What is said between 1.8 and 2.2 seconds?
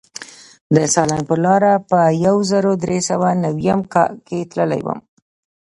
په